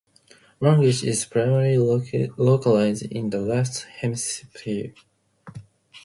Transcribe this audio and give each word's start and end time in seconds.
Language 0.59 1.03
is 1.03 1.25
primarily 1.25 1.77
localized 2.35 3.03
in 3.03 3.29
the 3.29 3.37
left 3.39 3.83
hemisphere. 3.83 4.95